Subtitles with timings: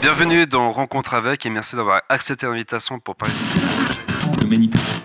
[0.00, 3.34] Bienvenue dans Rencontre avec et merci d'avoir accepté l'invitation pour parler
[4.36, 5.00] de le manipulateur.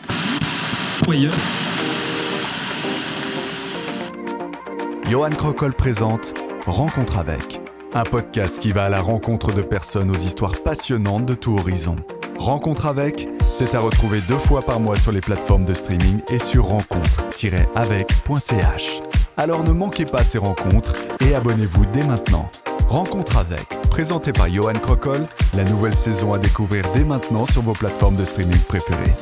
[5.10, 6.34] Johan Crocol présente
[6.66, 7.62] Rencontre avec,
[7.94, 11.96] un podcast qui va à la rencontre de personnes aux histoires passionnantes de tout horizon.
[12.38, 16.40] Rencontre avec, c'est à retrouver deux fois par mois sur les plateformes de streaming et
[16.40, 19.02] sur rencontre-avec.ch.
[19.38, 22.52] Alors ne manquez pas ces rencontres et abonnez-vous dès maintenant.
[22.88, 25.20] Rencontre avec, présenté par Johan Crocol,
[25.54, 29.14] la nouvelle saison à découvrir dès maintenant sur vos plateformes de streaming préférées.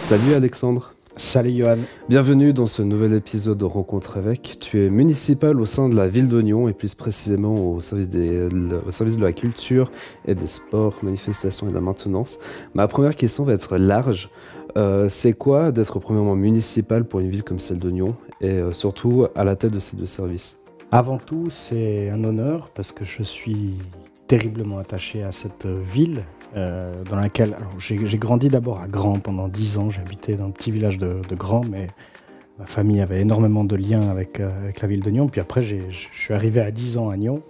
[0.00, 0.92] Salut Alexandre.
[1.16, 1.78] Salut Johan.
[2.08, 4.56] Bienvenue dans ce nouvel épisode de Rencontre avec.
[4.58, 8.48] Tu es municipal au sein de la ville d'Oignon et plus précisément au service, des,
[8.84, 9.92] au service de la culture
[10.26, 12.40] et des sports, manifestations et de la maintenance.
[12.74, 14.30] Ma première question va être large.
[14.76, 19.28] Euh, c'est quoi d'être premièrement municipal pour une ville comme celle d'Oignon et euh, surtout
[19.36, 20.56] à la tête de ces deux services?
[20.92, 23.74] Avant tout, c'est un honneur parce que je suis
[24.28, 26.24] terriblement attaché à cette ville
[26.56, 29.90] euh, dans laquelle j'ai grandi d'abord à Grand pendant 10 ans.
[29.90, 31.88] J'habitais dans un petit village de, Grand, mais
[32.58, 35.28] ma famille avait énormément de liens avec, euh, avec la ville de Nyon.
[35.28, 35.76] Puis après, je
[36.12, 37.42] suis arrivé à 10 ans à Nyon.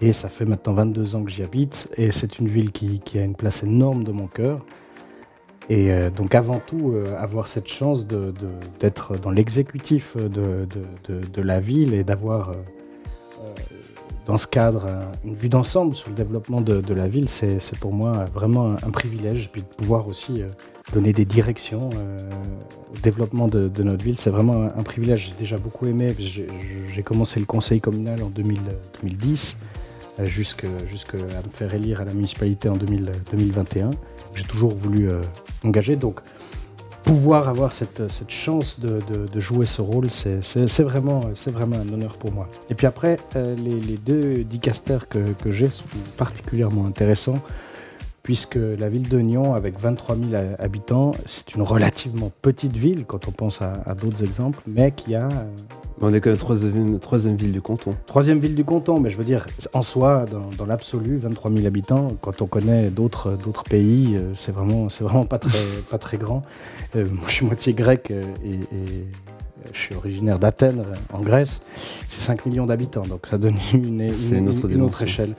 [0.00, 1.90] Et ça fait maintenant 22 ans que j'y habite.
[1.96, 4.64] Et c'est une ville qui, qui, a une place énorme de mon cœur.
[5.70, 8.06] Et euh, donc avant tout, avoir cette chance
[8.80, 12.54] d'être dans l'exécutif de, la ville et d'avoir
[14.26, 14.86] dans ce cadre,
[15.24, 19.50] une vue d'ensemble sur le développement de, la ville, c'est pour moi vraiment un, privilège.
[19.50, 20.46] Puis de pouvoir aussi euh,
[20.92, 22.18] donner des directions euh,
[22.92, 25.30] au développement de, notre ville, c'est vraiment un, privilège.
[25.30, 26.14] J'ai déjà beaucoup aimé.
[26.18, 29.56] J'ai commencé le conseil communal en 2010,
[30.20, 33.90] euh, jusqu'à me faire élire à la municipalité en 2021.
[34.34, 35.10] J'ai toujours voulu
[35.64, 35.96] m'engager.
[35.96, 36.20] Donc,
[37.04, 42.48] pouvoir avoir cette, chance de, jouer ce rôle, c'est vraiment, vraiment un honneur pour moi.
[42.70, 45.84] Et puis après, euh, les, deux dicasters que, que j'ai sont
[46.16, 47.42] particulièrement intéressants,
[48.22, 53.26] puisque la ville de Nyon, avec 23 000 habitants, c'est une relativement petite ville quand
[53.28, 55.28] on pense à, d'autres exemples, mais qui a...
[56.02, 57.94] Euh, on est que la troisième, troisième, ville du canton.
[58.06, 60.24] Troisième ville du canton, mais je veux dire, en soi,
[60.58, 65.38] dans, l'absolu, 23 000 habitants, quand on connaît d'autres pays, euh, c'est vraiment, vraiment pas,
[65.38, 65.58] très,
[65.90, 66.42] pas très grand.
[66.94, 68.60] moi, je suis moitié grec et
[69.72, 71.62] je suis originaire d'Athènes, en Grèce,
[72.08, 74.02] c'est 5 millions d'habitants, donc ça donne une,
[74.82, 75.34] autre, échelle.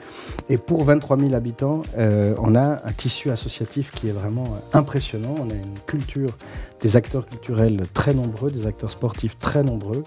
[0.48, 4.78] Et pour 23 000 habitants, euh, on a un tissu associatif qui est vraiment euh,
[4.78, 5.34] impressionnant.
[5.38, 6.36] On a une culture,
[6.80, 10.04] des acteurs culturels très nombreux, des acteurs sportifs très nombreux.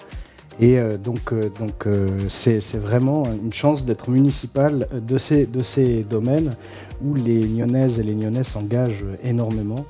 [0.59, 1.88] Et euh, donc, donc
[2.29, 6.56] c'est vraiment une chance d'être municipal de ces, de ces domaines
[7.03, 9.85] où les Nyonnaises et les Nyonnais s'engagent énormément.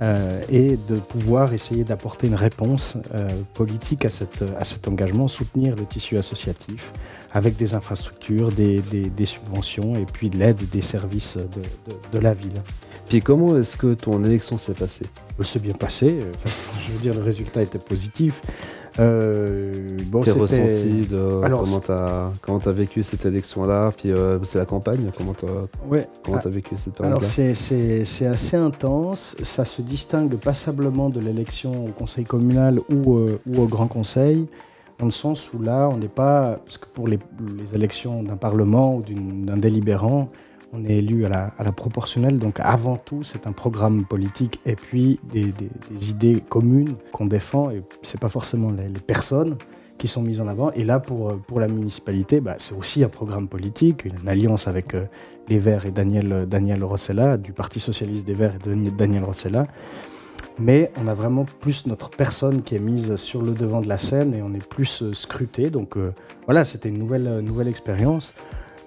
[0.00, 5.26] Euh, et de pouvoir essayer d'apporter une réponse euh, politique à, cette, à cet engagement,
[5.26, 6.92] soutenir le tissu associatif
[7.32, 12.32] avec des infrastructures, des, des, subventions et puis de l'aide des services de, de, la
[12.32, 12.62] ville.
[13.08, 15.06] Puis comment est-ce que ton élection s'est passée?
[15.42, 16.20] C'est bien passé,
[16.86, 18.40] je veux dire le résultat était positif.
[18.98, 21.40] Euh, bon, Tes ressentis de
[22.42, 25.46] comment tu as, vécu cette élection-là, puis euh, c'est la campagne, comment tu
[25.88, 26.08] ouais.
[26.32, 31.86] as ah, vécu cette période-là Alors c'est assez intense, ça se distingue passablement de l'élection
[31.86, 34.46] au conseil communal ou, euh, ou, au grand conseil,
[34.98, 37.18] dans le sens où là on n'est pas, parce que pour les,
[37.56, 40.28] les élections d'un parlement ou d'un délibérant,
[40.72, 45.18] on est élu à la, proportionnelle, donc avant tout, c'est un programme politique et puis
[45.30, 45.52] des,
[46.08, 47.70] idées communes qu'on défend.
[47.70, 49.56] Et c'est pas forcément les, personnes
[49.96, 50.70] qui sont mises en avant.
[50.72, 55.06] Et là, pour, la municipalité, bah, c'est aussi un programme politique, une alliance avec euh,
[55.48, 59.66] les Verts et Daniel, Daniel Rossella, du Parti Socialiste des Verts et Daniel Rossella.
[60.58, 63.98] Mais on a vraiment plus notre personne qui est mise sur le devant de la
[63.98, 65.70] scène et on est plus euh, scruté.
[65.70, 66.12] Donc euh,
[66.44, 68.34] voilà, c'était une nouvelle expérience.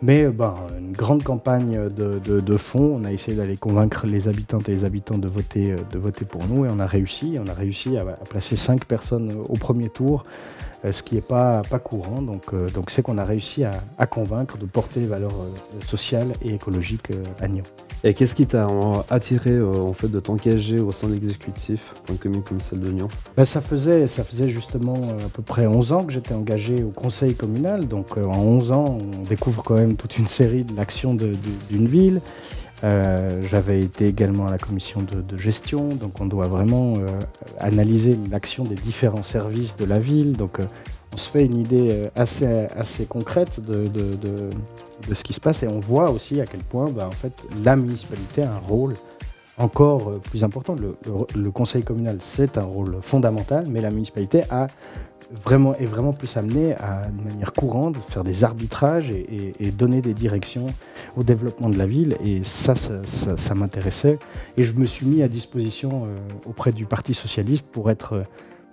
[0.02, 3.00] Mais ben, une grande campagne de, de, fond.
[3.00, 6.48] On a essayé d'aller convaincre les habitantes et les habitants de voter, de voter pour
[6.48, 7.38] nous et on a réussi.
[7.40, 10.24] On a réussi à, à placer cinq personnes au premier tour.
[10.84, 12.22] Euh, ce qui n'est pas, courant.
[12.22, 16.54] Donc, euh, c'est qu'on a réussi à, convaincre de porter les valeurs euh, sociales et
[16.56, 17.64] écologiques à Nyon.
[18.04, 18.68] Et qu'est-ce qui t'a
[19.12, 22.92] attiré en fait de t'engager au sein de l'exécutif pour une commune comme celle de
[22.92, 23.08] Nyon
[23.38, 26.90] ben, ça, faisait, ça faisait justement à peu près 11 ans que j'étais engagé au
[26.90, 27.88] conseil communal.
[27.88, 32.22] Donc en 11 ans, on découvre quand même toute une série de l'action d'une ville.
[32.84, 37.08] Euh, j'avais été également à la commission de, gestion, donc on doit vraiment euh,
[37.60, 40.34] analyser l'action des différents services de la ville.
[40.34, 40.64] Donc euh,
[41.14, 43.86] on se fait une idée assez, assez concrète de,
[45.14, 47.34] ce qui se passe et on voit aussi à quel point bah, en fait,
[47.64, 48.96] la municipalité a un rôle
[49.58, 50.76] encore plus important.
[50.76, 54.68] Le, conseil communal, c'est un rôle fondamental, mais la municipalité a
[55.32, 60.14] vraiment, est vraiment plus amené à, de manière courante, faire des arbitrages et, donner des
[60.14, 60.68] directions
[61.16, 62.18] au développement de la ville.
[62.24, 64.20] Et ça, ça, m'intéressait.
[64.58, 68.24] Et je me suis mis à disposition euh, auprès du Parti socialiste pour être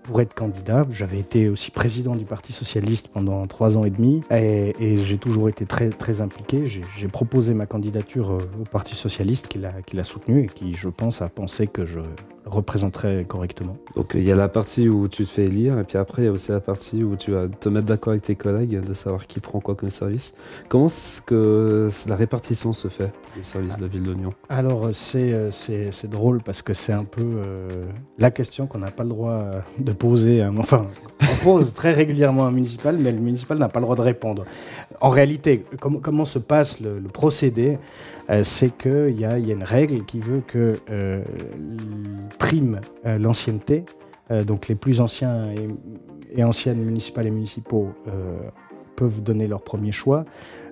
[0.08, 0.86] pour être candidat.
[0.88, 4.72] J'avais été aussi président du Parti socialiste pendant trois ans et demi et,
[5.04, 6.66] j'ai toujours été très, très impliqué.
[6.66, 11.20] J'ai proposé ma candidature euh, au Parti socialiste qui l'a soutenu et qui, je pense,
[11.20, 12.00] a pensé que je
[12.50, 13.76] représenterait correctement.
[13.96, 16.24] Donc il y a la partie où tu te fais élire et puis après il
[16.26, 18.94] y a aussi la partie où tu vas te mettre d'accord avec tes collègues de
[18.94, 20.34] savoir qui prend quoi comme service.
[20.68, 25.50] Comment est-ce que la répartition se fait des services de la ville d'Oignon Alors euh,
[25.52, 27.68] c'est drôle parce que c'est un peu euh,
[28.18, 29.44] la question qu'on n'a pas le droit
[29.78, 30.44] de poser.
[30.44, 30.86] Enfin,
[31.20, 34.44] on pose très régulièrement un municipal, mais le municipal n'a pas le droit de répondre.
[35.00, 37.78] En réalité, comment se passe le, procédé?
[38.30, 41.22] Euh, C'est qu'il y, y, a une règle qui veut que euh,
[42.48, 43.84] prime euh, l'ancienneté,
[44.46, 45.46] donc les plus anciens
[46.36, 47.88] et, anciennes municipales et municipaux
[48.94, 50.26] peuvent donner leur premier choix.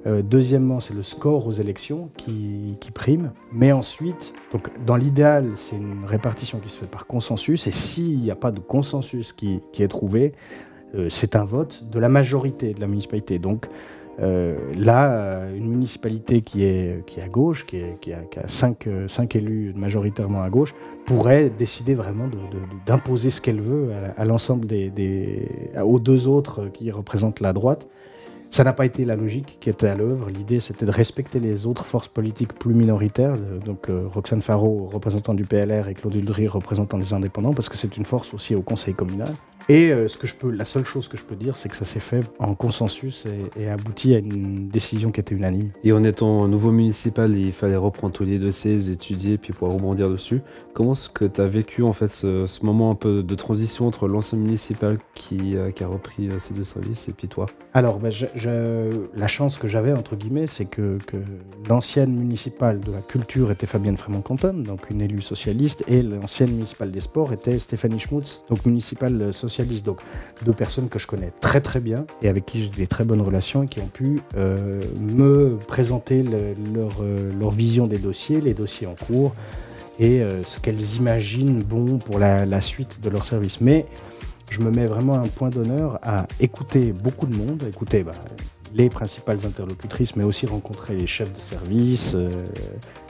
[0.05, 3.33] deuxièmement, c'est le score aux élections qui, prime.
[3.51, 7.67] Mais ensuite, donc dans l'idéal, c'est une répartition qui se fait par consensus.
[7.67, 10.35] Et s'il n'y a pas de consensus qui, est trouvé,
[11.09, 13.41] c'est un vote de la majorité de la municipalité.
[13.43, 13.59] Euh,
[14.19, 18.39] là, euh, une municipalité qui est, qui est à gauche, qui, est, qui, a, qui
[18.39, 20.75] a cinq, euh, cinq, élus majoritairement à gauche,
[21.05, 22.29] pourrait décider vraiment
[22.87, 25.49] d'imposer ce qu'elle veut à, l'ensemble des, des,
[25.83, 27.89] aux deux autres qui représentent la droite.
[28.49, 30.31] Ça n'a pas été la logique qui était à l'œuvre.
[30.31, 33.35] L'idée, c'était de respecter les autres forces politiques plus minoritaires.
[33.65, 37.97] Donc, Roxane Faro, représentant du PLR, et Claude Uldry, représentant des indépendants, parce que c'est
[37.97, 39.35] une force aussi au conseil communal.
[39.69, 41.77] Et euh, ce que je peux, la seule chose que je peux dire, c'est que
[41.77, 43.25] ça s'est fait en consensus
[43.57, 45.71] et, abouti à une décision qui était unanime.
[45.83, 50.09] Et en étant nouveau municipal, il fallait reprendre tous les dossiers, étudier, puis pouvoir rebondir
[50.09, 50.41] dessus.
[50.73, 54.09] Comment est-ce que tu as vécu en fait ce, moment un peu de transition entre
[54.09, 57.47] l'ancien municipal qui, euh, qui, a repris euh, ces deux services et puis toi?
[57.75, 58.09] Alors, bah,
[59.15, 61.17] la chance que j'avais, entre guillemets, c'est que, que
[61.69, 66.93] l'ancienne municipale de la culture était Fabienne Frémont-Canton, donc une élue socialiste, et l'ancienne municipale
[66.93, 69.46] des sports était Stéphanie Schmutz, donc municipale socialiste
[69.85, 70.01] donc
[70.45, 73.21] deux personnes que je connais très très bien et avec qui j'ai des très bonnes
[73.21, 78.55] relations et qui ont pu euh, me présenter leur, euh, leur, vision des dossiers, les
[78.55, 79.35] dossiers en cours
[79.99, 83.61] et euh, ce qu'elles imaginent bon pour la, suite de leur service.
[83.61, 83.87] Mais
[84.51, 88.13] je me mets vraiment un point d'honneur à écouter beaucoup de monde, écouter bah,
[88.75, 92.13] les principales interlocutrices, mais aussi rencontrer les chefs de service.
[92.15, 92.29] Euh,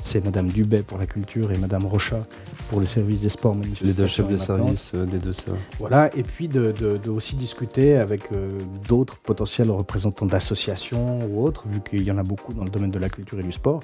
[0.03, 2.20] c'est Madame Dubé pour la culture et Madame Rochat
[2.69, 5.53] pour le service des sports Les deux chefs de service euh, des deux ça.
[5.79, 6.75] Voilà, et puis de,
[7.08, 8.50] aussi discuter avec euh,
[8.88, 12.91] d'autres potentiels représentants d'associations ou autres, vu qu'il y en a beaucoup dans le domaine
[12.91, 13.81] de la culture et du sport.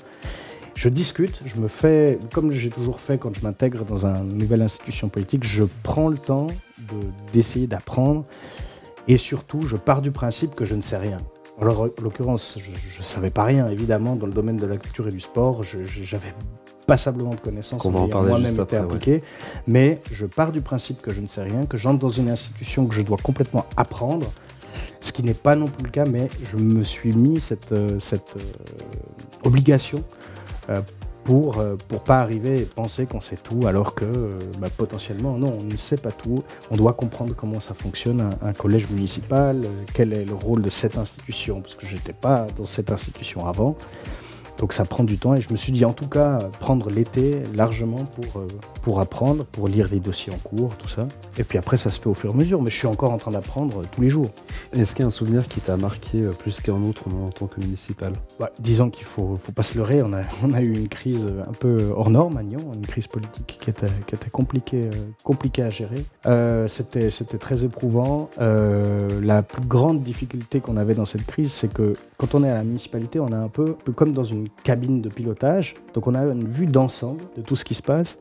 [0.75, 4.63] Je discute, je me fais, comme j'ai toujours fait quand je m'intègre dans une nouvelle
[4.63, 6.47] institution politique, je prends le temps
[7.35, 8.25] d'essayer d'apprendre
[9.09, 11.19] et surtout, je pars du principe que je ne sais rien.
[11.61, 15.07] Alors, en l'occurrence, je ne savais pas rien, évidemment, dans le domaine de la culture
[15.09, 15.63] et du sport.
[15.63, 16.33] J'avais
[16.87, 18.47] passablement de connaissances, moi-même
[18.97, 19.23] été.
[19.67, 22.87] Mais je pars du principe que je ne sais rien, que j'entre dans une institution
[22.87, 24.27] que je dois complètement apprendre,
[25.01, 27.99] ce qui n'est pas non plus le cas, mais je me suis mis cette, euh,
[27.99, 30.03] cette euh, obligation
[30.71, 30.81] euh,
[31.25, 35.39] pour ne euh, pas arriver et penser qu'on sait tout alors que euh, bah, potentiellement
[35.39, 36.43] non, on ne sait pas tout.
[36.71, 40.71] On doit comprendre comment ça fonctionne un, collège municipal, euh, quel est le rôle de
[40.71, 43.77] cette institution, parce que je n'étais pas dans cette institution avant.
[44.59, 47.43] Donc ça prend du temps et je me suis dit en tout cas prendre l'été
[47.55, 48.47] largement pour, euh,
[48.83, 51.09] pour apprendre, pour lire les dossiers en cours, tout ça.
[51.39, 53.13] Et puis après ça se fait au fur et à mesure, mais je suis encore
[53.13, 54.31] en train d'apprendre euh, tous les jours.
[54.73, 57.47] Est-ce qu'il y a un souvenir qui t'a marqué euh, plus qu'un autre en tant
[57.47, 58.13] que municipal?
[58.39, 61.27] Bah, Disons qu'il faut, faut pas se leurrer, on a, on a eu une crise
[61.49, 64.91] un peu hors norme à Nyon, une crise politique qui était, qui était compliquée,
[65.25, 66.05] compliquée à gérer.
[66.69, 68.31] c'était, c'était très éprouvant.
[68.39, 72.55] la plus grande difficulté qu'on avait dans cette crise, c'est que quand on est à
[72.55, 75.75] la municipalité, on a un peu, un peu comme dans une cabine de pilotage.
[75.95, 78.19] Donc on a une vue d'ensemble de tout ce qui se passe.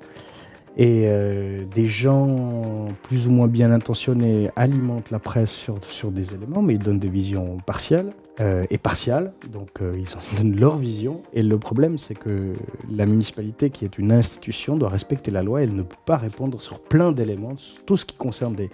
[0.77, 6.33] Et euh, des gens plus ou moins bien intentionnés alimentent la presse sur, sur des
[6.33, 9.33] éléments, mais ils donnent des visions partielles euh, et partiales.
[9.51, 11.23] Donc euh, ils en donnent leur vision.
[11.33, 12.53] Et le problème, c'est que
[12.89, 15.61] la municipalité, qui est une institution, doit respecter la loi.
[15.61, 18.69] Elle ne peut pas répondre sur plein d'éléments, tout ce qui concerne des,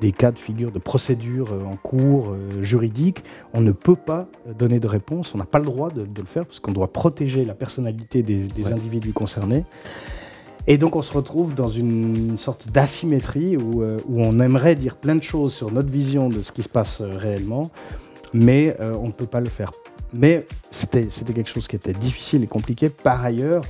[0.00, 4.28] des cas de figure de procédure euh, en cours euh, juridique, on ne peut pas
[4.58, 7.44] donner de réponse, on n'a pas le droit de, le faire parce qu'on doit protéger
[7.44, 9.64] la personnalité des, individus concernés.
[10.66, 14.96] Et donc on se retrouve dans une sorte d'asymétrie où, euh, où, on aimerait dire
[14.96, 17.70] plein de choses sur notre vision de ce qui se passe réellement,
[18.34, 19.70] mais on ne peut pas le faire.
[20.12, 22.90] Mais c'était quelque chose qui était difficile et compliqué.
[22.90, 23.62] Par ailleurs,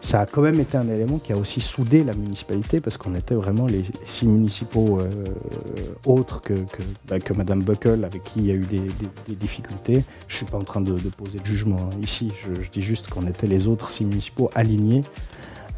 [0.00, 3.14] ça a quand même été un élément qui a aussi soudé la municipalité parce qu'on
[3.14, 5.08] était vraiment les six municipaux euh,
[6.04, 6.54] autres que,
[7.08, 10.04] bah, que, Madame Buckle avec qui il y a eu des, difficultés.
[10.28, 13.08] Je ne suis pas en train de, poser de jugement hein, ici, je, dis juste
[13.08, 15.02] qu'on était les autres six municipaux alignés.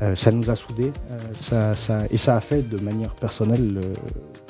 [0.00, 1.74] Euh, ça nous a soudés euh,
[2.10, 3.80] et ça a fait de manière personnelle,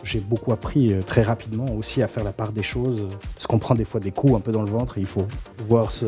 [0.03, 3.75] j'ai beaucoup appris très rapidement aussi à faire la part des choses parce qu'on prend
[3.75, 5.27] des fois des coups un peu dans le ventre et il faut
[5.67, 6.07] voir ce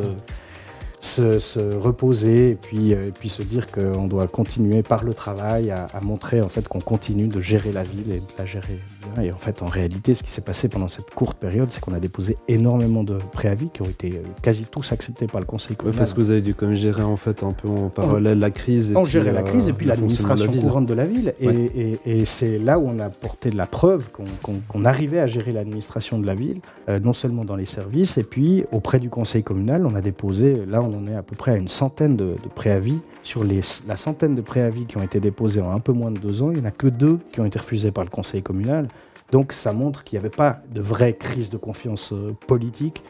[1.00, 5.70] se, se, reposer et puis, euh, puis se dire qu'on doit continuer par le travail
[5.70, 8.78] à, à montrer en fait qu'on continue de gérer la ville et de la gérer.
[9.20, 11.94] Et en fait, en réalité, ce qui s'est passé pendant cette courte période, c'est qu'on
[11.94, 15.76] a déposé énormément de préavis qui ont été euh, quasi tous acceptés par le Conseil
[15.76, 15.94] communal.
[15.94, 18.50] Oui, parce que vous avez dû comme gérer en fait un peu en parallèle la
[18.50, 18.92] crise.
[18.92, 21.34] Et on gérait la crise et puis l'administration courante de la ville.
[21.40, 21.70] Et, ouais.
[22.04, 25.20] et, et c'est là où on a porté de la preuve qu'on qu qu arrivait
[25.20, 28.98] à gérer l'administration de la ville, euh, non seulement dans les services, et puis auprès
[28.98, 31.68] du Conseil communal, on a déposé, là on en est à peu près à une
[31.68, 32.98] centaine de, de préavis.
[33.22, 36.18] Sur les, la centaine de préavis qui ont été déposés en un peu moins de
[36.18, 38.42] deux ans, il n'y en a que deux qui ont été refusés par le Conseil
[38.42, 38.88] communal.
[39.32, 43.02] Donc ça montre qu'il n'y avait pas de vraie crise de confiance euh, politique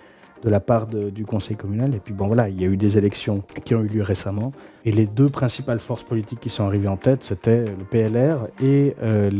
[0.42, 1.94] de la part du Conseil communal.
[1.94, 4.52] Et puis bon voilà, il y a eu des élections qui ont eu lieu récemment.
[4.86, 8.94] Et les deux principales forces politiques qui sont arrivées en tête, c'était le PLR et
[9.02, 9.30] euh,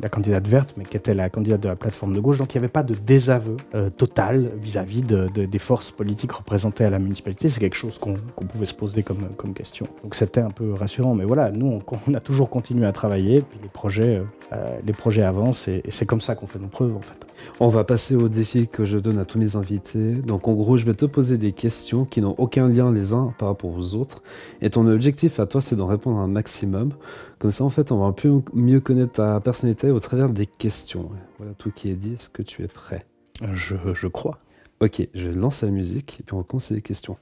[0.00, 2.38] la candidate verte, mais qui était la candidate de la plateforme de gauche.
[2.38, 5.90] Donc il n'y avait pas de désaveu euh, total vis-à-vis -vis de, de, des forces
[5.90, 7.48] politiques représentées à la municipalité.
[7.48, 9.86] C'est quelque chose qu'on qu pouvait se poser comme, question.
[10.02, 11.14] Donc c'était un peu rassurant.
[11.14, 13.42] Mais voilà, nous, on, on, a toujours continué à travailler.
[13.42, 14.22] Puis les projets,
[14.52, 17.26] euh, les projets avancent et, et c'est comme ça qu'on fait nos preuves en fait.
[17.60, 19.95] On va passer au défi que je donne à tous mes invités.
[20.26, 23.34] Donc en gros, je vais te poser des questions qui n'ont aucun lien les uns
[23.38, 24.22] par rapport aux autres.
[24.62, 26.92] Et ton objectif à toi, c'est d'en répondre un maximum.
[27.38, 30.46] Comme ça, en fait, on va un peu mieux connaître ta personnalité au travers des
[30.46, 31.10] questions.
[31.38, 32.14] Voilà tout qui est dit.
[32.14, 33.04] Est-ce que tu es prêt?
[33.52, 34.38] Je, je crois.
[34.80, 37.16] Ok, je lance la musique et puis on commence les questions.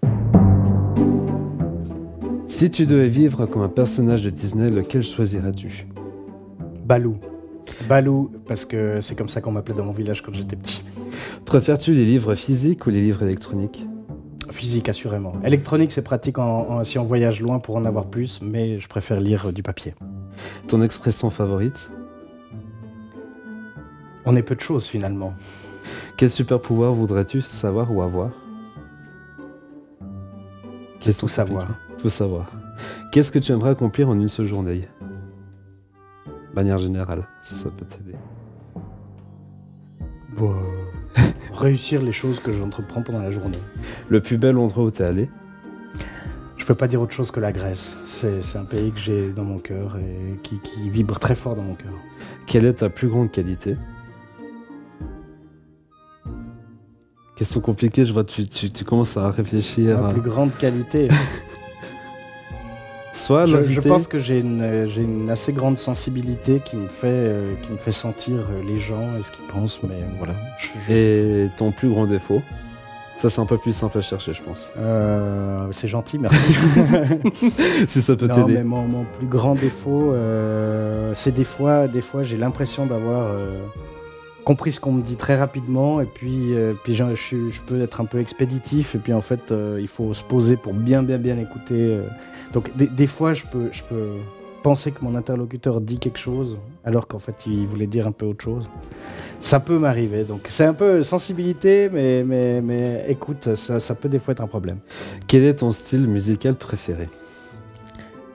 [2.46, 5.86] Si tu devais vivre comme un personnage de Disney, lequel choisirais-tu?
[6.84, 7.16] Balou.
[7.88, 10.83] Balou, parce que c'est comme ça qu'on m'appelait dans mon village quand j'étais petit.
[11.44, 13.86] Préfères-tu les livres physiques ou les livres électroniques?
[14.50, 15.34] Physique, assurément.
[15.44, 18.88] Électronique, c'est pratique en, en, si on voyage loin pour en avoir plus, mais je
[18.88, 19.94] préfère lire du papier.
[20.68, 21.90] Ton expression favorite?
[24.26, 25.34] On est peu de choses finalement.
[26.16, 28.30] Quel super pouvoir voudrais-tu savoir ou avoir?
[31.00, 31.68] Qu'est-ce Tout savoir.
[31.98, 32.50] Tout savoir.
[33.12, 34.82] Qu'est-ce que tu aimerais accomplir en une seule journée?
[36.54, 38.16] Manière générale, si ça peut t'aider.
[40.36, 40.56] Bon,
[41.56, 43.58] réussir les choses que j'entreprends pendant la journée.
[44.08, 45.28] Le plus bel endroit où t'es allé?
[46.56, 47.98] Je peux pas dire autre chose que la Grèce.
[48.06, 51.62] C'est un pays que j'ai dans mon cœur et qui, qui, vibre très fort dans
[51.62, 51.92] mon cœur.
[52.46, 53.76] Quelle est ta plus grande qualité?
[57.36, 60.00] Question compliquée, je vois, tu, tu, tu commences à réfléchir.
[60.00, 60.12] Ma à...
[60.12, 61.08] plus grande qualité?
[63.24, 67.54] Soit je, je, pense que j'ai une, une, assez grande sensibilité qui me fait, euh,
[67.62, 70.34] qui me fait sentir les gens et ce qu'ils pensent, mais voilà.
[70.58, 71.50] Je, je et sais.
[71.56, 72.42] ton plus grand défaut?
[73.16, 74.72] Ça, c'est un peu plus simple à chercher, je pense.
[74.76, 76.52] Euh, c'est gentil, merci.
[77.88, 78.62] si ça peut t'aider.
[78.62, 83.56] Mon, mon, plus grand défaut, euh, c'est des fois, des fois j'ai l'impression d'avoir euh,
[84.44, 88.00] compris ce qu'on me dit très rapidement, et puis, euh, puis je, je, peux être
[88.00, 91.18] un peu expéditif, et puis en fait, euh, il faut se poser pour bien, bien,
[91.18, 92.00] bien écouter.
[92.52, 94.10] Donc des, des, fois, je peux, je peux
[94.64, 98.24] penser que mon interlocuteur dit quelque chose, alors qu'en fait, il voulait dire un peu
[98.24, 98.68] autre chose.
[99.38, 100.24] Ça peut m'arriver.
[100.24, 104.40] Donc c'est un peu sensibilité, mais, mais, mais écoute, ça, ça, peut des fois être
[104.40, 104.78] un problème.
[105.26, 107.08] Quel est ton style musical préféré?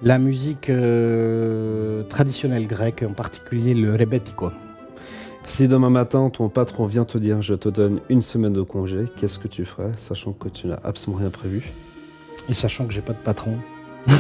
[0.04, 4.51] La musique euh, traditionnelle grecque, en particulier le rebetiko.
[5.50, 9.06] Si demain matin ton patron vient te dire je te donne une semaine de congé,
[9.18, 11.74] qu'est-ce que tu ferais, sachant que tu n'as absolument rien prévu?
[12.50, 13.56] Et sachant que j'ai pas de patron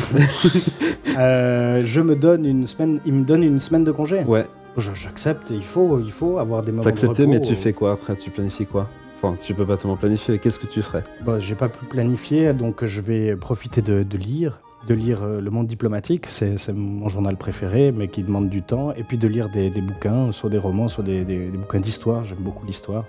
[1.19, 4.23] euh, je me donne une semaine, il me donne une semaine de congé.
[4.23, 4.47] Ouais.
[4.75, 8.15] J'accepte, il faut, il faut avoir des moments de mais tu fais quoi après?
[8.15, 8.89] Tu planifies quoi?
[9.21, 10.39] Enfin, tu peux pas tellement planifier.
[10.39, 11.03] Qu'est-ce que tu ferais?
[11.23, 15.41] Bah, J'ai pas pu planifier, donc je vais profiter de, de lire, de lire euh,
[15.41, 19.27] Le Monde diplomatique, c'est mon journal préféré, mais qui demande du temps, et puis de
[19.27, 22.25] lire des, des bouquins, soit des romans, soit des, des, des bouquins d'histoire.
[22.25, 23.05] J'aime beaucoup l'histoire.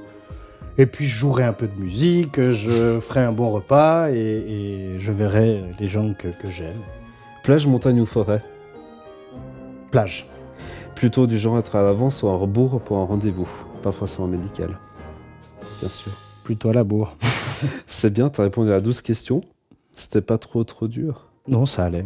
[0.78, 4.98] Et puis je jouerai un peu de musique, je ferai un bon repas et, et
[4.98, 6.80] je verrai les gens que, que j'aime.
[7.42, 8.42] Plage, montagne ou forêt?
[9.90, 10.26] Plage.
[10.94, 13.48] Plutôt du genre être à l'avance ou à rebours pour un rendez-vous,
[13.82, 14.78] pas forcément médical.
[15.80, 16.12] Bien sûr.
[16.44, 17.16] Plutôt à la bourre.
[17.86, 19.40] C'est bien, t'as répondu à 12 questions.
[19.92, 21.29] C'était pas trop trop dur.
[21.48, 22.04] Non, ça allait.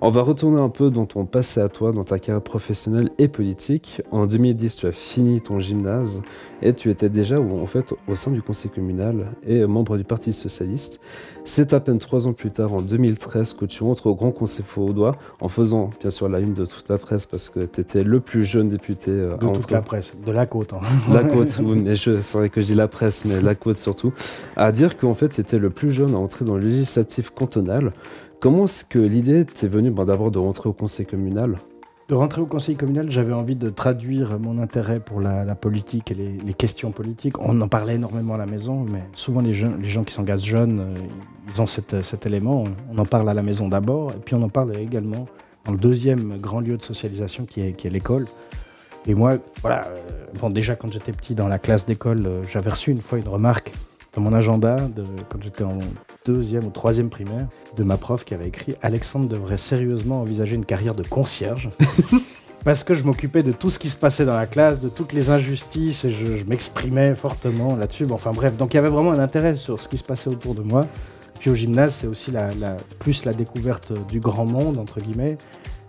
[0.00, 3.26] On va retourner un peu dans ton passé à toi, dans ta carrière professionnelle et
[3.26, 4.00] politique.
[4.12, 6.22] En 2010, tu as fini ton gymnase
[6.62, 10.32] et tu étais déjà en fait au sein du conseil communal et membre du Parti
[10.32, 11.00] socialiste.
[11.44, 14.64] C'est à peine trois ans plus tard, en 2013, que tu entres au Grand Conseil
[14.64, 18.04] Faudois en faisant bien sûr la une de toute la presse parce que tu étais
[18.04, 19.10] le plus jeune député.
[19.10, 20.72] euh, de toute la presse, de la côte.
[20.72, 20.80] Hein.
[21.12, 23.78] La côte, oui, mais je, c'est vrai que je dis la presse, mais la côte
[23.78, 24.12] surtout.
[24.56, 27.92] À dire qu'en fait, tu étais le plus jeune à entrer dans le législatif cantonal.
[28.40, 31.56] Comment est-ce que l'idée t'est venue ben, d'abord de rentrer au conseil communal?
[32.08, 36.14] De rentrer au conseil communal, j'avais envie de traduire mon intérêt pour la, politique et
[36.14, 37.36] les, questions politiques.
[37.40, 40.94] On en parlait énormément à la maison, mais souvent les, gens qui s'engagent jeunes, euh,
[41.52, 42.62] ils ont cet, cet élément.
[42.92, 45.26] On en parle à la maison d'abord, et puis on en parle également
[45.64, 48.26] dans le deuxième grand lieu de socialisation qui est, qui est l'école.
[49.08, 49.98] Et moi, voilà, euh,
[50.40, 53.28] bon, déjà quand j'étais petit dans la classe d'école, euh, j'avais reçu une fois une
[53.28, 53.72] remarque
[54.14, 55.78] dans mon agenda, de, quand j'étais en
[56.24, 57.46] deuxième ou troisième primaire,
[57.76, 61.70] de ma prof qui avait écrit Alexandre devrait sérieusement envisager une carrière de concierge.
[62.64, 65.12] Parce que je m'occupais de tout ce qui se passait dans la classe, de toutes
[65.12, 68.06] les injustices, et je, je m'exprimais fortement là-dessus.
[68.06, 70.28] Bon, enfin bref, donc il y avait vraiment un intérêt sur ce qui se passait
[70.28, 70.84] autour de moi.
[71.38, 75.38] Puis au gymnase, c'est aussi la, la, plus la découverte du grand monde, entre guillemets,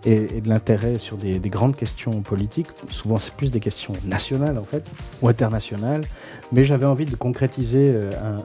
[0.04, 2.68] et, de l'intérêt sur des, des, grandes questions politiques.
[2.88, 4.84] Souvent, c'est plus des questions nationales, en fait,
[5.22, 6.02] ou internationales.
[6.52, 7.94] Mais j'avais envie de concrétiser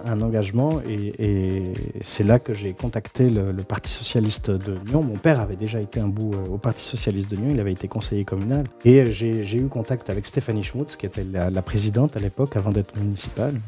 [0.06, 5.02] un, un engagement, et, c'est là que j'ai contacté le, Parti Socialiste de Lyon.
[5.02, 7.88] Mon père avait déjà été un bout au Parti Socialiste de Lyon, il avait été
[7.88, 8.66] conseiller communal.
[8.84, 12.72] Et j'ai eu contact avec Stéphanie Schmutz, qui était la, la présidente à l'époque, avant
[12.72, 13.60] d'être municipale.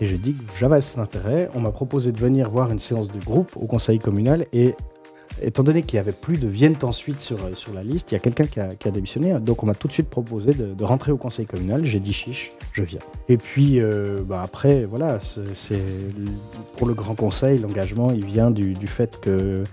[0.00, 1.48] Et j'ai dit que j'avais cet intérêt.
[1.54, 4.46] On m'a proposé de venir voir une séance de groupe au conseil communal.
[4.52, 4.74] Et
[5.42, 8.16] étant donné qu'il n'y avait plus de viennent ensuite sur, sur la liste, il y
[8.16, 9.34] a quelqu'un qui a, démissionné.
[9.40, 11.84] Donc on m'a tout de suite proposé de, rentrer au conseil communal.
[11.84, 13.00] J'ai dit chiche, je viens.
[13.28, 15.18] Et puis euh, bah après, voilà,
[15.54, 15.82] c'est
[16.76, 19.64] pour le grand conseil, l'engagement, il vient du, fait que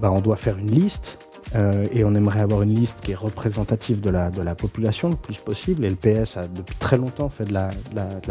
[0.00, 1.18] bah, on doit faire une liste.
[1.54, 5.36] Euh, et on aimerait avoir une liste qui est représentative de la, population le plus
[5.36, 5.84] possible.
[5.84, 7.68] Et le PS a depuis très longtemps fait de la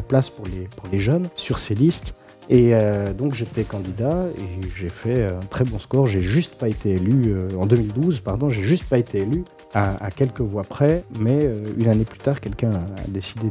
[0.08, 2.16] place pour les, pour les jeunes sur ces listes.
[2.52, 6.06] Et euh, donc j'étais candidat et j'ai fait un très bon score.
[6.06, 10.12] J'ai juste pas été élu euh, en 2012, pardon, j'ai juste pas été élu à,
[10.12, 13.48] quelques voix près, mais euh, une année plus tard, quelqu'un a décidé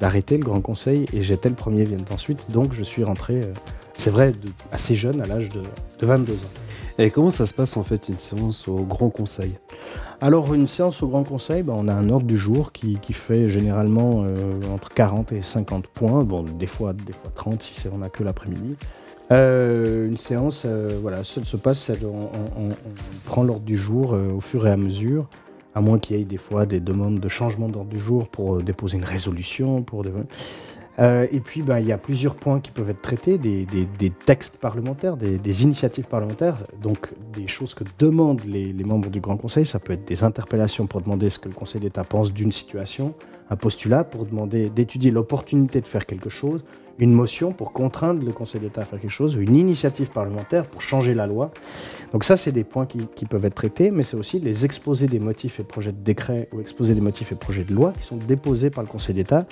[0.00, 2.50] d'arrêter le Grand Conseil et j'étais le premier vient ensuite.
[2.50, 3.54] Donc je suis rentré, euh,
[3.94, 4.34] c'est vrai,
[4.70, 6.36] assez jeune, à l'âge de, de 22 ans.
[6.98, 9.56] Et comment ça se passe en fait une séance au Grand Conseil?
[10.22, 13.48] Alors une séance au Grand Conseil, ben, on a un ordre du jour qui, fait
[13.48, 17.98] généralement euh, entre 40 et 50 points, bon des fois, des fois 30 si on
[17.98, 18.76] n'a que l'après-midi.
[19.32, 22.68] Euh, une séance, euh, voilà, ce se passe, on,
[23.24, 25.28] prend l'ordre du jour au fur et à mesure,
[25.74, 28.62] à moins qu'il y ait des fois des demandes de changement d'ordre du jour pour
[28.62, 30.04] déposer une résolution, pour.
[30.98, 33.66] Euh, et puis, ben, il y a plusieurs points qui peuvent être traités, des,
[34.26, 39.36] textes parlementaires, des, initiatives parlementaires, donc des choses que demandent les, les, membres du Grand
[39.36, 39.64] Conseil.
[39.64, 43.14] Ça peut être des interpellations pour demander ce que le Conseil d'État pense d'une situation,
[43.50, 46.62] un postulat pour demander d'étudier l'opportunité de faire quelque chose,
[46.98, 50.82] une motion pour contraindre le Conseil d'État à faire quelque chose, une initiative parlementaire pour
[50.82, 51.50] changer la loi.
[52.12, 55.06] Donc ça, c'est des points qui, qui, peuvent être traités, mais c'est aussi les exposés
[55.06, 58.06] des motifs et projets de décret ou exposés des motifs et projets de loi qui
[58.06, 59.46] sont déposés par le Conseil d'État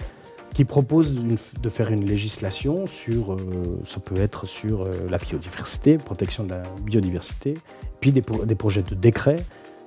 [0.54, 3.36] qui propose de faire une législation sur, euh,
[3.84, 7.54] ça peut être sur euh, la biodiversité, protection de la biodiversité,
[8.00, 9.44] puis des, projets de décret,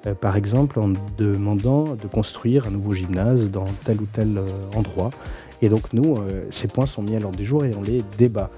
[0.07, 4.39] euh, par exemple en demandant de construire un nouveau gymnase dans tel ou tel
[4.75, 5.09] endroit.
[5.61, 6.17] Et donc nous,
[6.49, 8.49] ces points sont mis à l'ordre du jour et on les débat.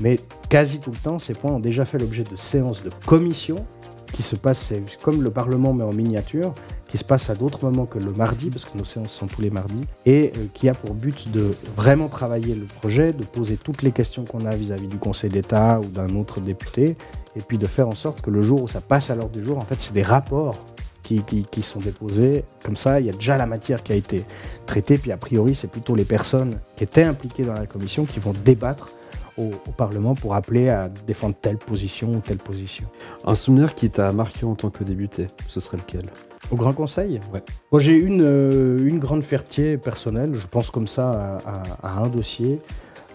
[0.00, 3.66] Mais quasi tout le temps, ces points ont déjà fait l'objet de séances de commission
[4.14, 4.72] qui se passent,
[5.02, 6.54] comme le Parlement mais en miniature,
[6.98, 9.50] se passe à d'autres moments que le mardi, parce que nos séances sont tous les
[9.50, 13.82] mardis, et euh, qui a pour but de vraiment travailler le projet, de poser toutes
[13.82, 16.96] les questions qu'on a vis-à-vis -vis du Conseil d'État ou d'un autre député,
[17.36, 19.44] et puis de faire en sorte que le jour où ça passe à l'ordre du
[19.44, 20.58] jour, en fait, c'est des rapports
[21.02, 22.44] qui, qui, qui, sont déposés.
[22.64, 24.24] Comme ça, il y a déjà la matière qui a été
[24.66, 28.20] traitée, puis a priori, c'est plutôt les personnes qui étaient impliquées dans la commission qui
[28.20, 28.88] vont débattre
[29.38, 32.86] au, au, Parlement pour appeler à défendre telle position ou telle position.
[33.24, 36.04] Un souvenir qui t'a marqué en tant que débuté, ce serait lequel?
[36.50, 37.20] Au Grand Conseil?
[37.32, 37.42] Ouais.
[37.72, 42.04] Moi, j'ai une, euh, une grande fierté personnelle, je pense comme ça à, à, à
[42.04, 42.60] un dossier.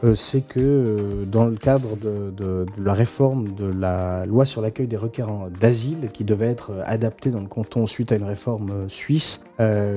[0.03, 4.87] Euh, c'est que euh, dans le cadre de, la réforme de la loi sur l'accueil
[4.87, 8.87] des requérants d'asile, qui devait être adaptée dans le canton suite à une réforme euh,
[8.87, 9.41] suisse,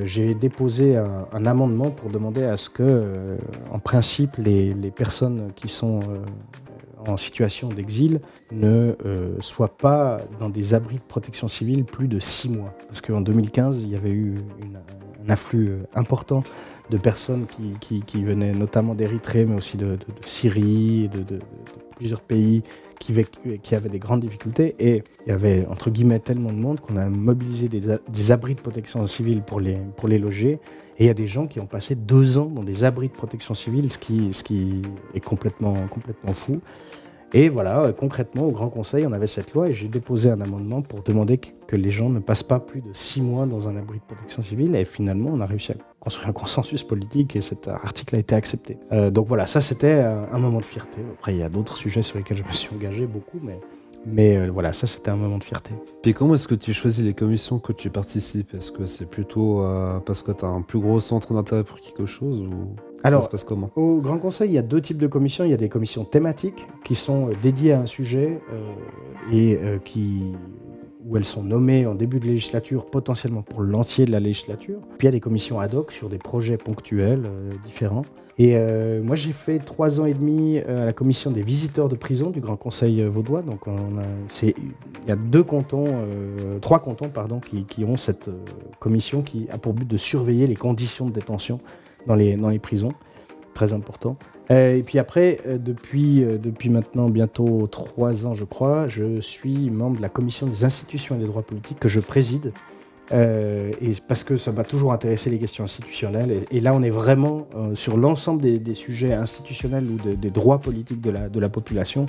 [0.05, 3.37] j'ai déposé un, amendement pour demander à ce que, euh,
[3.71, 6.19] en principe, les, personnes qui sont euh,
[7.11, 12.21] en situation d'exil ne euh, soient pas dans des abris de protection civile plus de
[12.21, 12.75] six mois.
[12.87, 14.35] Parce qu'en 2015, il y avait eu
[15.25, 16.43] un afflux euh, important
[16.93, 21.39] de personnes qui, qui, qui venaient notamment d'Érythrée, mais aussi de, Syrie, de,
[21.97, 22.63] plusieurs pays
[22.99, 23.15] qui,
[23.75, 24.75] avaient des grandes difficultés.
[24.79, 28.61] Et il y avait, entre guillemets, tellement de monde qu'on a mobilisé des, abris de
[28.61, 30.61] protection civile pour les, pour les loger.
[30.99, 33.15] Et il y a des gens qui ont passé deux ans dans des abris de
[33.15, 34.83] protection civile, ce qui, ce qui
[35.15, 36.61] est complètement, complètement fou.
[37.33, 40.83] Et voilà, concrètement, au Grand Conseil, on avait cette loi et j'ai déposé un amendement
[40.83, 44.01] pour demander que les gens ne passent pas plus de six mois dans un abri
[44.01, 44.77] de protection civile.
[44.77, 48.35] Et finalement, on a réussi à construire un consensus politique et cet article a été
[48.35, 48.77] accepté.
[48.91, 50.99] Euh, donc voilà, ça c'était un moment de fierté.
[51.19, 53.59] Après, il y a d'autres sujets sur lesquels je me suis engagé beaucoup, mais
[54.05, 55.75] mais euh, voilà, ça c'était un moment de fierté.
[56.03, 58.53] Puis comment est-ce que tu choisis les commissions que tu participes?
[58.53, 59.65] Est-ce que c'est plutôt
[60.05, 63.71] parce que tu as un plus gros centre d'intérêt pour quelque chose ou alors, comment?
[63.75, 65.45] Au Grand Conseil, il y a deux types de commissions.
[65.45, 68.73] Il y a des commissions thématiques qui sont euh, dédiées à un sujet euh,
[69.33, 70.23] et euh, qui,
[71.07, 74.79] où elles sont nommées en début de législature, potentiellement pour l'entier de la législature.
[74.99, 77.29] Puis il y a des commissions ad hoc sur des projets ponctuels
[77.65, 78.03] différents.
[78.39, 78.57] Et
[79.03, 82.41] moi, j'ai fait trois ans et demi à la commission des visiteurs de prison du
[82.41, 83.43] Grand Conseil vaudois.
[83.43, 84.01] Donc, on
[84.43, 84.55] il
[85.09, 85.85] y a deux cantons,
[86.61, 88.31] trois cantons, pardon, qui, ont cette
[88.79, 91.59] commission qui a pour but de surveiller les conditions de détention
[92.07, 92.93] dans les prisons.
[93.55, 94.17] Très important.
[94.53, 99.21] Euh, et puis après, euh, depuis, euh, depuis maintenant bientôt trois ans, je crois, je
[99.21, 102.53] suis membre de la commission des institutions et des droits politiques que je préside.
[103.13, 106.45] et parce que ça m'a toujours intéressé les questions institutionnelles.
[106.51, 111.03] Et, là, on est vraiment sur l'ensemble des, des, sujets institutionnels ou des droits politiques
[111.03, 112.07] de la, de la population.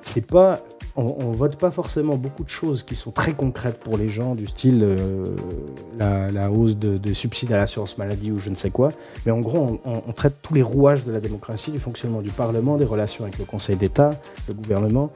[0.00, 0.62] C'est pas
[0.96, 4.34] on, ne vote pas forcément beaucoup de choses qui sont très concrètes pour les gens,
[4.34, 5.36] du style euh,
[5.98, 8.88] la, hausse de, subsides à l'assurance maladie ou je ne sais quoi.
[9.24, 12.76] Mais en gros, on, traite tous les rouages de la démocratie, du fonctionnement du Parlement,
[12.76, 14.10] des relations avec le Conseil d'État,
[14.48, 15.10] le gouvernement,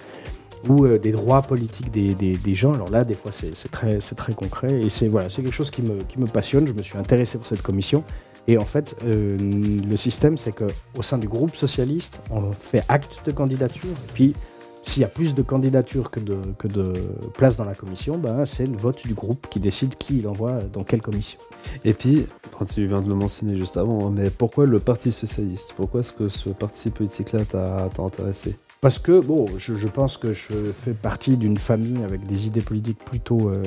[0.68, 2.74] ou euh, des droits politiques des, gens.
[2.74, 4.82] Alors là, des fois, c'est très, concret.
[4.82, 6.66] Et c'est voilà, quelque chose qui me, qui me passionne.
[6.66, 8.04] Je me suis intéressé pour cette commission.
[8.46, 13.22] Et en fait, euh, le système, c'est qu'au sein du groupe socialiste, on fait acte
[13.24, 13.90] de candidature.
[13.90, 14.34] Et puis,
[14.82, 16.94] s'il y a plus de candidatures que de, que de
[17.34, 20.60] places dans la commission, ben, c'est le vote du groupe qui décide qui il envoie
[20.72, 21.38] dans quelle commission.
[21.84, 22.26] Et puis,
[22.66, 25.74] tu viens de le mentionner juste avant, hein, mais pourquoi le Parti Socialiste?
[25.76, 28.56] Pourquoi est-ce que ce parti politique-là t'a intéressé?
[28.80, 32.98] Parce que, bon, je, pense que je fais partie d'une famille avec des idées politiques
[32.98, 33.62] plutôt, euh,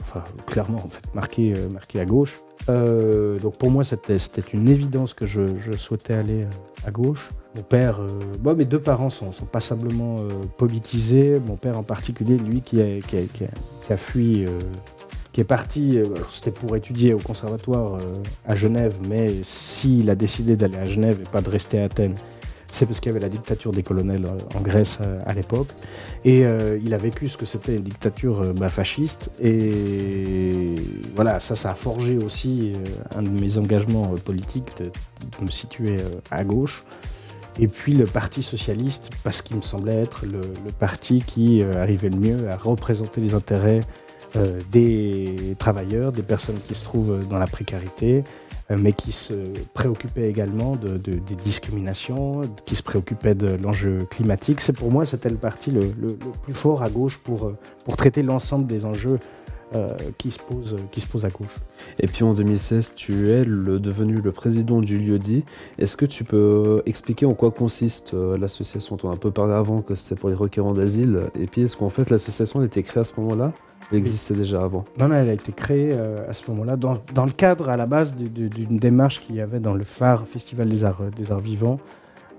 [0.00, 2.40] enfin, clairement, en fait, marquées, euh, à gauche.
[2.68, 4.16] Euh, donc pour moi, c'était
[4.52, 5.42] une évidence que je,
[5.76, 6.46] souhaitais aller
[6.86, 7.30] à gauche.
[7.54, 8.00] Mon père,
[8.40, 10.16] bon, mes deux parents sont, passablement
[10.56, 11.38] politisés.
[11.46, 14.46] Mon père en particulier, lui, qui a, fui
[15.32, 15.98] qui est parti,
[16.30, 17.98] c'était pour étudier au conservatoire
[18.46, 22.14] à Genève, mais s'il a décidé d'aller à Genève et pas de rester à Athènes,
[22.72, 25.68] c'est parce qu'il y avait la dictature des colonels euh, en Grèce euh, à l'époque.
[26.24, 29.30] Et euh, il a vécu ce que c'était une dictature bah, fasciste.
[29.42, 30.74] Et
[31.14, 32.72] voilà, ça, ça a forgé aussi
[33.14, 34.90] un de mes engagements politiques de,
[35.44, 35.98] me situer
[36.30, 36.84] à gauche.
[37.58, 40.40] Et puis le Parti socialiste, parce qu'il me semblait être le,
[40.78, 43.80] parti qui arrivait le mieux à représenter les intérêts
[44.70, 48.24] des travailleurs, des personnes qui se trouvent dans la précarité,
[48.72, 49.34] euh, mais qui se
[49.74, 54.60] préoccupait également de, des discriminations, qui se préoccupait de l'enjeu climatique.
[54.60, 55.82] C'est pour moi, c'était le parti le,
[56.42, 59.18] plus fort à gauche pour, euh, pour traiter l'ensemble des enjeux
[59.74, 61.56] euh, qui, se posent, qui se posent à gauche.
[61.98, 65.44] Et puis en 2016, tu es le, devenu le président du lieu-dit.
[65.78, 68.96] Est-ce que tu peux expliquer en quoi consiste l'association?
[69.02, 71.20] On a un peu parlé avant que c'était pour les requérants d'asile.
[71.38, 73.52] Et puis est-ce qu'en fait l'association a été créée à ce moment-là?
[73.90, 74.84] Elle existait déjà avant?
[74.98, 77.76] Non, non, elle a été créée euh, à ce moment-là, dans, dans, le cadre à
[77.76, 81.40] la base d'une démarche qu'il y avait dans le phare Festival des Arts, des arts
[81.40, 81.78] Vivants.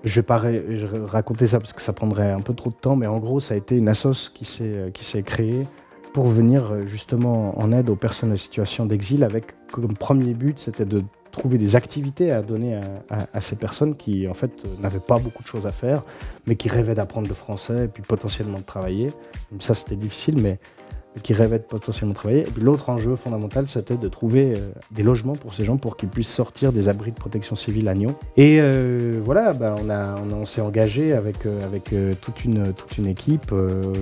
[0.04, 0.42] Je vais pas
[1.08, 3.54] raconter ça parce que ça prendrait un peu trop de temps, mais en gros, ça
[3.54, 5.68] a été une assoce qui s'est euh, créée
[6.14, 10.60] pour venir euh, justement en aide aux personnes en situation d'exil, avec comme premier but,
[10.60, 15.00] c'était de trouver des activités à donner à, à ces personnes qui, en fait, n'avaient
[15.00, 16.04] pas beaucoup de choses à faire,
[16.46, 19.08] mais qui rêvaient d'apprendre le français et puis potentiellement de travailler.
[19.58, 20.60] Ça, c'était difficile, mais
[21.22, 22.42] qui rêvaient de potentiellement travailler.
[22.42, 25.98] Et puis l'autre enjeu fondamental, c'était de trouver euh, des logements pour ces gens pour
[25.98, 28.16] qu'ils puissent sortir des abris de protection civile à Nyon.
[28.38, 32.98] Et euh, voilà, bah, on, a, on, s'est engagé avec, euh, avec toute, une, toute
[32.98, 33.54] une équipe.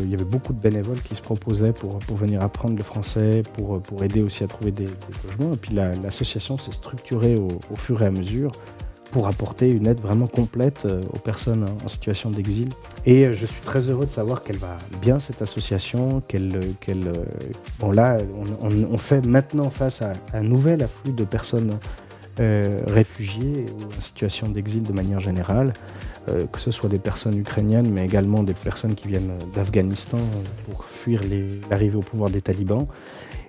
[0.03, 3.43] il y avait beaucoup de bénévoles qui se proposaient pour, pour venir apprendre le français,
[3.53, 4.87] pour, pour aider aussi à trouver des,
[5.25, 5.53] logements.
[5.53, 8.51] Et puis l'association s'est structurée au fur et à mesure
[9.11, 12.69] pour apporter une aide vraiment complète euh, aux personnes en situation d'exil.
[13.05, 16.55] Et euh, je suis très heureux de savoir qu'elle va bien, cette association, qu'elle...
[16.55, 17.11] Euh, qu'elle
[17.79, 18.17] bon là,
[18.61, 21.77] on, fait maintenant face à un nouvel afflux de personnes
[22.37, 25.73] réfugiés ou en situation d'exil de manière générale,
[26.27, 30.17] que ce soit des personnes ukrainiennes, mais également des personnes qui viennent d'Afghanistan
[30.65, 31.21] pour fuir
[31.69, 32.87] l'arrivée au pouvoir des talibans.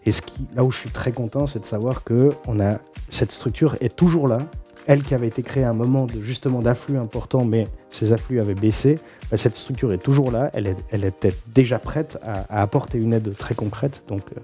[0.04, 2.78] Et ce qui, là où je suis très content, c'est de savoir que on a,
[3.08, 4.38] cette structure est toujours là,
[4.86, 8.40] elle qui avait été créée à un moment de, justement d'afflux important, mais ces afflux
[8.40, 8.96] avaient baissé,
[9.30, 13.54] bah, cette structure est toujours là, elle, était déjà prête à, apporter une aide très
[13.54, 14.02] concrète.
[14.08, 14.40] Donc euh,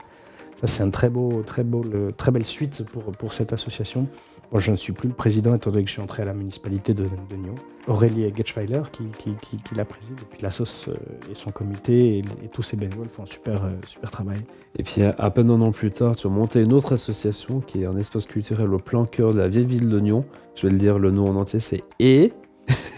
[0.61, 2.83] ça c'est un très beau, très belle suite
[3.19, 4.07] pour cette association.
[4.51, 6.33] Moi, je ne suis plus le président étant donné que je suis entré à la
[6.33, 7.55] municipalité de, de Nyon.
[7.87, 10.95] Aurélie Getschweiler qui, qui, qui- la préside, et puis la euh,
[11.31, 14.39] et son comité et, et tous ses bénévoles font un super, euh, super travail.
[14.79, 17.83] Et puis à peine un an plus tard, tu as monté une autre association qui
[17.83, 20.25] est un espace culturel au plein cœur de la vieille ville de Nyon.
[20.55, 22.31] Je vais le dire, le nom en entier c'est E.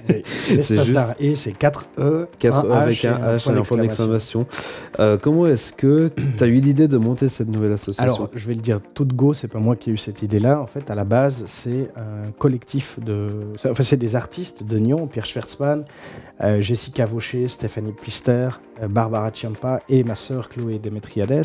[0.09, 0.25] Et
[0.57, 3.77] L'espace juste- d'art et c'est 4 E, 4 un E avec un H un point
[3.79, 4.45] d'exclamation.
[4.99, 8.47] Euh, comment est-ce que tu as eu l'idée de monter cette nouvelle association Alors, je
[8.49, 10.61] vais le dire tout de go, c'est pas moi qui ai eu cette idée-là.
[10.61, 13.29] En fait, à la base, c'est un collectif de.
[13.65, 15.85] Enfin, c'est des artistes de Nyon, Pierre Schwertzmann,
[16.43, 18.49] euh, Jessica Vaucher, Stéphanie Pfister,
[18.83, 21.45] euh, Barbara Ciampa et ma sœur Chloé Demetriades,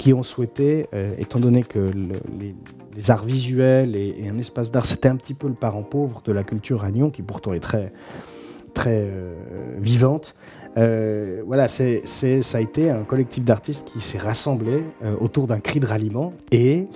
[0.00, 2.54] qui ont souhaité, euh, étant donné que le-
[2.96, 6.32] les, arts visuels et, un espace d'art, c'était un petit peu le parent pauvre de
[6.32, 7.92] la culture à Nyon, qui pourtant est très,
[8.72, 9.34] très euh,
[9.78, 10.34] vivante.
[10.78, 14.82] Euh, voilà, ça a été un collectif d'artistes qui s'est rassemblé
[15.20, 16.86] autour d'un cri de ralliement et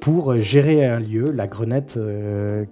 [0.00, 1.98] pour gérer un lieu, la Grenette,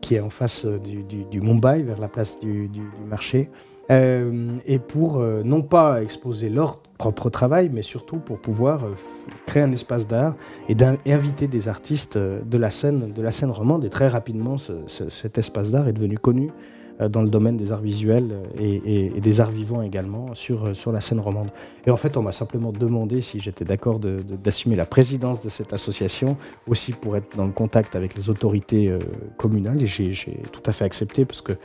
[0.00, 2.70] qui est en face du, Mumbai, vers la place du,
[3.08, 3.50] marché,
[3.88, 8.94] et pour euh, non pas exposer leur propre travail, mais surtout pour pouvoir euh,
[9.46, 10.34] créer un espace d'art
[10.68, 13.84] et, et inviter des artistes euh, de la scène, de la scène romande.
[13.84, 16.50] Et très rapidement, ce- ce- cet espace d'art est devenu connu
[17.02, 20.74] euh, dans le domaine des arts visuels euh, et, des arts vivants également sur, euh,
[20.74, 21.50] sur la scène romande.
[21.86, 25.74] Et en fait, on m'a simplement demandé si j'étais d'accord d'assumer la présidence de cette
[25.74, 28.98] association, aussi pour être dans le contact avec les autorités euh,
[29.36, 29.82] communales.
[29.82, 30.14] Et j'ai
[30.50, 31.56] tout à fait accepté parce que euh,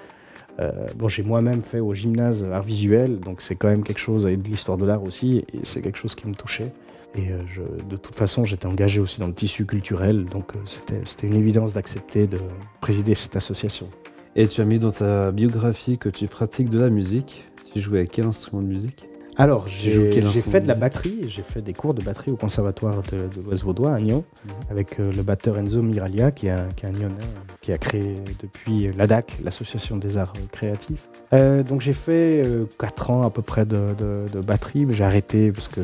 [0.96, 4.38] bon, j'ai moi-même fait au gymnase art visuel, donc c'est quand même quelque chose, et
[4.38, 6.72] de l'histoire de l'art aussi, et c'est quelque chose qui me touchait.
[7.16, 10.60] Et euh, je, de toute façon, j'étais engagé aussi dans le tissu culturel, donc euh,
[10.66, 12.40] c'était c'était une évidence d'accepter de
[12.80, 13.90] présider cette association.
[14.36, 17.46] Et tu as mis dans ta biographie que tu pratiques de la musique.
[17.74, 19.11] Tu jouais avec quel instrument de musique?
[19.38, 23.18] Alors, j'ai fait de la batterie, j'ai fait des cours de batterie au conservatoire de,
[23.18, 24.52] de l'Ouest Vaudois à Nyon, Mhm.
[24.70, 27.72] avec euh, le batteur Enzo Miralia, qui est un, qui est un Nyonnais, euh, qui
[27.72, 31.08] a créé depuis l'ADAC, l'Association des Arts Créatifs.
[31.34, 32.44] Euh, donc j'ai fait
[32.78, 35.82] 4 ans à peu près de, de- de batterie, mais j'ai arrêté parce que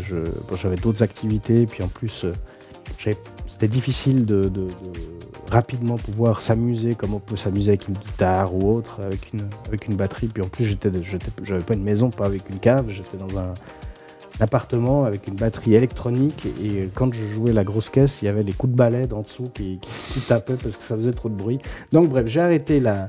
[0.49, 2.25] bon, j'avais d'autres activités, puis en plus,
[2.99, 4.67] j'avais- c'était difficile de, de- de
[5.49, 10.27] rapidement pouvoir s'amuser comme on peut s'amuser avec une guitare ou autre, avec une, batterie.
[10.27, 10.91] Puis en plus, j'étais,
[11.43, 13.53] j'avais pas une maison, pas avec une cave, j'étais dans un,
[14.39, 18.43] appartement avec une batterie électronique et quand je jouais la grosse caisse, il y avait
[18.43, 19.79] les coups de balai d'en dessous qui-
[20.13, 21.59] qui tapaient parce que ça faisait trop de bruit.
[21.91, 23.07] Donc bref, j'ai arrêté la,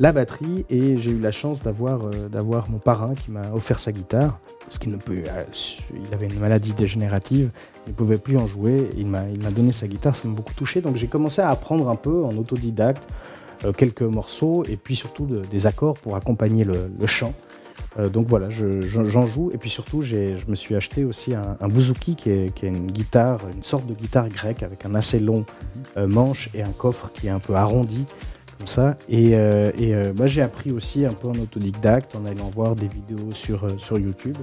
[0.00, 3.90] la batterie et j'ai eu la chance d'avoir euh, mon parrain qui m'a offert sa
[3.92, 5.44] guitare parce qu'il ne peut euh,
[6.08, 7.50] il avait une maladie dégénérative,
[7.86, 10.80] il ne pouvait plus en jouer, il m'a donné sa guitare, ça m'a beaucoup touché
[10.80, 13.02] donc j'ai commencé à apprendre un peu en autodidacte
[13.64, 17.32] euh, quelques morceaux et puis surtout de- des accords pour accompagner le, chant.
[18.12, 19.50] Donc voilà, je- je- j'en joue.
[19.52, 22.68] Et puis surtout, je me suis acheté aussi un, un bouzouki qui est, qui est
[22.68, 25.44] une guitare, une sorte de guitare grecque avec un assez long
[25.96, 28.06] manche et un coffre qui est un peu arrondi,
[28.58, 28.96] comme ça.
[29.08, 32.74] Et, euh, et, euh, bah, j'ai appris aussi un peu en autodidacte en allant voir
[32.74, 34.36] des vidéos sur, euh, sur YouTube.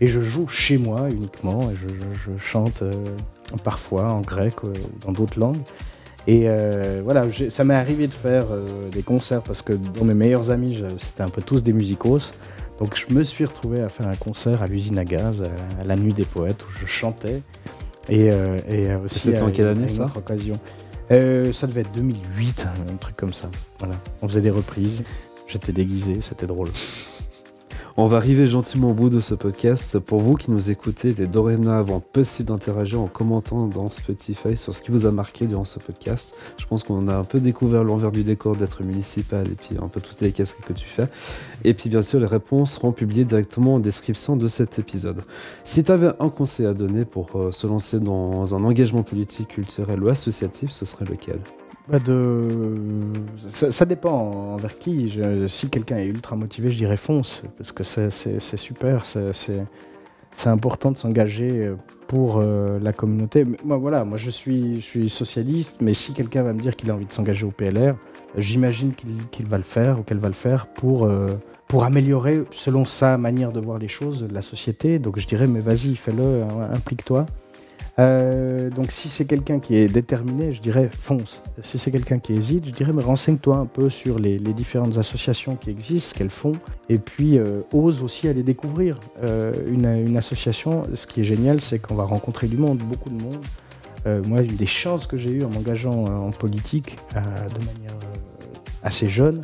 [0.00, 1.70] Et je joue chez moi uniquement.
[1.70, 2.92] Et je, je- je chante euh,
[3.62, 4.68] parfois en grec ou
[5.04, 5.62] dans d'autres langues.
[6.26, 6.46] Et
[7.02, 8.46] voilà, ça m'est arrivé de faire
[8.90, 12.32] des concerts parce que dans mes meilleurs amis, c'était un peu tous des musicos.
[12.80, 15.96] Donc je me suis retrouvé à faire un concert à l'usine à gaz, à, la
[15.96, 17.42] nuit des poètes, où je chantais.
[18.08, 18.30] Et,
[18.70, 20.06] et aussi c'était en quelle année, ça?
[20.16, 20.58] occasion.
[21.10, 23.50] Euh, ça devait être 2008, un truc comme ça.
[23.78, 23.94] Voilà.
[24.22, 25.04] On faisait des reprises.
[25.48, 26.70] J'étais déguisé, c'était drôle.
[27.96, 30.00] On va arriver gentiment au bout de ce podcast.
[30.00, 34.82] Pour vous qui nous écoutez, est dorénavant possible d'interagir en commentant dans Spotify sur ce
[34.82, 36.34] qui vous a marqué durant ce podcast.
[36.58, 39.86] Je pense qu'on a un peu découvert l'envers du décor d'être municipal et puis un
[39.86, 41.06] peu toutes les casquettes que tu fais.
[41.62, 45.22] Et puis bien sûr, les réponses seront publiées directement en description de cet épisode.
[45.62, 49.46] Si tu avais un conseil à donner pour euh, se lancer dans un engagement politique,
[49.46, 51.38] culturel ou associatif, ce serait lequel?
[51.88, 52.48] Bah, de...
[53.48, 55.20] ça, dépend envers qui.
[55.48, 58.10] Si quelqu'un est ultra motivé, je dirais fonce, parce que c'est-
[58.56, 59.66] super, c'est-
[60.46, 61.76] important de s'engager euh,
[62.08, 63.46] pour euh, la communauté.
[63.64, 66.90] Moi, voilà, moi je suis, je suis socialiste, mais si quelqu'un va me dire qu'il
[66.90, 67.94] a envie de s'engager au PLR,
[68.36, 68.92] j'imagine
[69.30, 71.28] qu'il va le faire ou qu'elle va le faire pour, euh,
[71.68, 74.98] pour améliorer, selon sa manière de voir les choses, la société.
[74.98, 77.26] Donc je dirais, mais vas-y, fais-le, hein, implique-toi.
[78.00, 81.42] Euh, donc si c'est quelqu'un qui est déterminé, je dirais fonce.
[81.62, 85.70] Si c'est quelqu'un qui hésite, je dirais renseigne-toi un peu sur les, différentes associations qui
[85.70, 86.52] existent, ce qu'elles font,
[86.88, 90.86] et puis euh, ose aussi aller découvrir Euh, une, association.
[90.94, 93.44] Ce qui est génial, c'est qu'on va rencontrer du monde, beaucoup de monde.
[94.26, 97.96] Moi, une des chances que j'ai eues en m'engageant en politique de manière
[98.82, 99.40] assez jeune,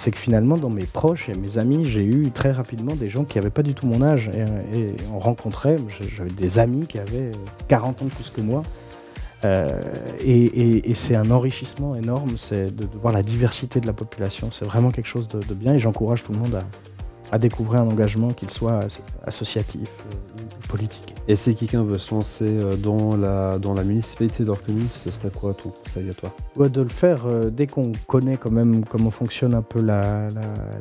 [0.00, 3.24] c'est que finalement, dans mes proches et mes amis, j'ai eu très rapidement des gens
[3.24, 4.30] qui n'avaient pas du tout mon âge.
[4.72, 5.76] Et, on rencontrait,
[6.16, 7.32] j'avais des amis qui avaient
[7.68, 8.62] 40 ans plus que moi.
[9.44, 9.68] Euh,
[10.24, 14.48] et, c'est un enrichissement énorme, c'est de, voir la diversité de la population.
[14.50, 16.62] C'est vraiment quelque chose de, bien et j'encourage tout le monde à,
[17.38, 18.80] découvrir un engagement, qu'il soit
[19.24, 21.14] associatif euh, ou politique.
[21.28, 25.10] Et si quelqu'un veut se lancer euh, dans la, dans la municipalité de commune, ce
[25.10, 26.34] serait quoi ton conseil à toi?
[26.68, 29.80] De le faire dès qu'on connaît quand même comment fonctionne un peu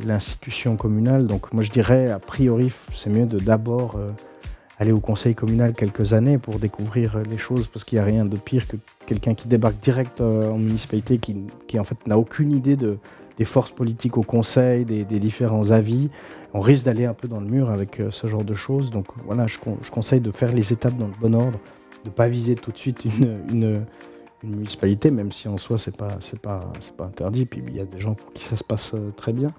[0.06, 1.28] l'institution communale.
[1.28, 3.98] Donc moi je dirais, a priori, c'est mieux de d'abord
[4.80, 8.26] aller au conseil communal quelques années pour découvrir les choses, parce qu'il n'y a rien
[8.26, 11.36] de pire que quelqu'un qui débarque direct euh, en municipalité, qui,
[11.68, 12.98] qui en fait n'a aucune idée de,
[13.38, 16.10] des forces politiques au conseil, des, différents avis.
[16.54, 18.90] On risque d'aller un peu dans le mur avec euh, ce genre de choses.
[18.92, 19.58] Donc voilà, je,
[19.92, 21.60] conseille de faire les étapes dans le bon ordre,
[22.04, 23.06] de ne pas viser tout de suite
[23.52, 23.86] une,
[24.42, 27.46] municipalité, même si en soi pas c'est pas pas interdit.
[27.46, 29.52] Puis il y a des gens pour qui ça se passe euh, très bien.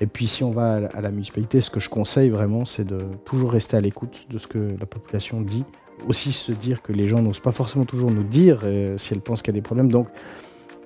[0.00, 2.98] Et puis si on va à la municipalité, ce que je conseille vraiment, c'est de
[3.24, 5.64] toujours rester à l'écoute de ce que la population dit.
[6.06, 9.20] Aussi se dire que les gens n'osent pas forcément toujours nous dire euh, si elles
[9.20, 9.90] pensent qu'il y a des problèmes.
[9.90, 10.06] Donc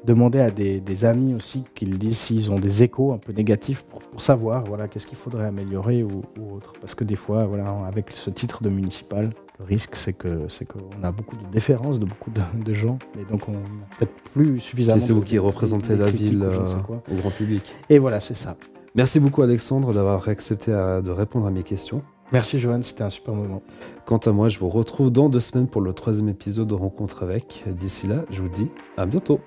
[0.04, 4.02] demander à des, amis aussi qu'ils disent s'ils ont des échos un peu négatifs pour,
[4.20, 6.22] savoir voilà, qu'est-ce qu'il faudrait améliorer ou,
[6.54, 6.72] autre.
[6.80, 10.64] Parce que des fois, voilà, avec ce titre de municipal, le risque c'est que c'est
[10.64, 13.58] qu'on a beaucoup de déférences de beaucoup de, gens et donc on n'a
[13.98, 15.00] peut-être plus suffisamment.
[15.00, 16.64] c'est vous qui représentez la ville euh,
[17.10, 17.74] au grand public.
[17.88, 18.56] Et voilà, c'est ça.
[18.94, 22.02] Merci beaucoup Alexandre d'avoir accepté de répondre à mes questions.
[22.32, 23.62] Merci Johan, c'était un super moment.
[24.06, 27.22] Quant à moi, je vous retrouve dans deux semaines pour le troisième épisode de Rencontre
[27.22, 27.64] avec.
[27.66, 29.40] D'ici là, je vous dis à bientôt.